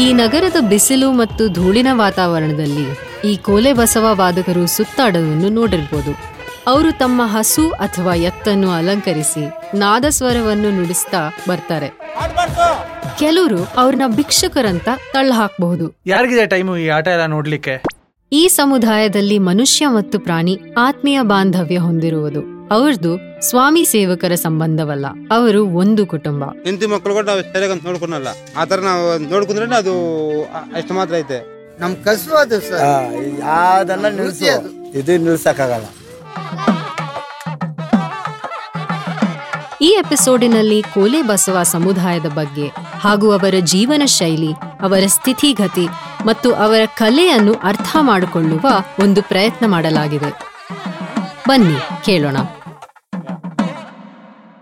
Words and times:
ಈ 0.00 0.12
ನಗರದ 0.12 0.56
ಬಿಸಿಲು 0.68 1.12
ಮತ್ತು 1.12 1.48
ಧೂಳಿನ 1.48 1.86
ವಾತಾವರಣದಲ್ಲಿ 1.92 2.86
ಈ 3.30 3.36
ಕೋಲೆ 3.36 3.72
ಬಸವ 3.72 4.06
ವಾದಕರು 4.12 4.66
ಸುತ್ತಾಡುವುದನ್ನು 4.66 5.48
ನೋಡಿರ್ಬೋದು. 5.48 6.10
ಅವರು 6.66 6.98
ತಮ್ಮ 6.98 7.22
ಹಸು 7.24 7.70
ಅಥವಾ 7.70 8.14
ಎತ್ತನ್ನು 8.14 8.70
ಅಲಂಕರಿಸಿ 8.70 9.78
ನಾದಸ್ವರವನ್ನು 9.78 10.70
ನುಡಿಸ್ತಾ 10.70 11.18
ಬರ್ತಾರೆ. 11.48 11.88
ಕೆಲವರು 13.18 13.64
ಅವ್ರನ್ನ 13.76 14.02
ಭಿಕ್ಷುಕರಂತ 14.16 14.88
ತಳ್ಳ 15.12 15.32
ಹಾಕಬಹುದು 15.34 15.94
ಯಾರಿಗಿದೆ 16.06 16.46
ಟೈಮು 16.46 16.76
ಈ 16.76 16.88
ಆಟ 16.88 17.08
ಎಲ್ಲ 17.08 17.26
ನೋಡ್ಲಿಕ್ಕೆ? 17.26 17.82
ಈ 18.32 18.48
ಸಮುದಾಯದಲ್ಲಿ 18.48 19.38
ಮನುಷ್ಯ 19.38 19.86
ಮತ್ತು 19.86 20.18
ಪ್ರಾಣಿ 20.18 20.60
ಆತ್ಮೀಯ 20.78 21.22
ಬಾಂಧವ್ಯ 21.22 21.78
ಹೊಂದಿರುವುದು. 21.78 22.53
ಅವ್ರದ್ದು 22.70 23.40
ಸ್ವಾಮಿ 23.40 23.84
ಸೇವಕರ 23.84 24.34
ಸಂಬಂಧವಲ್ಲ 24.34 25.06
ಅವರು 25.30 25.66
ಒಂದು 25.66 26.06
ಕುಟುಂಬ. 26.06 26.44
ಹೆಂಡತಿ 26.44 26.86
ಮಕ್ಕಳು 26.86 27.14
ಕೂಡ 27.14 27.26
ನಾವು 27.26 27.42
ಸರಿಯಾಗಿ 27.42 27.86
ನೋಡ್ಕೊಳಲ್ಲ. 27.86 28.28
ಆತರ 28.56 28.80
ನಾವು 28.80 29.30
ನೋಡ್ಕೊಂಡ್ರೆ 29.30 29.76
ಅದು 29.76 30.42
ಅಷ್ಟು 30.74 30.94
ಮಾತ್ರ 30.94 31.16
ಐತೆ. 31.16 31.54
ನಮ್ 31.80 31.96
ಕಸು 32.04 32.34
ಅದು 32.34 32.60
ಸರ್. 32.60 33.38
ಯಾವ್ದನ್ನ 33.38 34.06
ನಿಲ್ಸು? 34.06 34.88
ಇದು 34.98 35.24
ನಿಲ್ಸಕ್ಕಾಗಲ್ಲ. 35.24 35.84
ಈ 39.80 39.86
ಎಪಿಸೋಡಿನಲ್ಲಿ 39.86 40.82
ಕೋಲೆ 40.82 41.22
ಬಸವ 41.22 41.62
ಸಮುದಾಯದ 41.62 42.26
ಬಗ್ಗೆ 42.26 42.68
ಹಾಗೂ 43.00 43.32
ಅವರ 43.32 43.54
ಜೀವನ 43.60 44.02
ಶೈಲಿ 44.04 44.52
ಅವರ 44.80 45.02
ಸ್ಥಿತಿಗತಿ 45.06 45.88
ಮತ್ತು 46.26 46.54
ಅವರ 46.54 46.80
ಕಲೆಯನ್ನು 46.96 47.54
ಅರ್ಥ 47.54 47.96
ಮಾಡಿಕೊಳ್ಳುವ 48.00 48.66
ಒಂದು 49.00 49.22
ಪ್ರಯತ್ನ 49.22 49.66
ಮಾಡಲಾಗಿದೆ. 49.66 50.53
ಬನ್ನಿ 51.48 52.04
ಕೇಳೋಣ. 52.04 52.36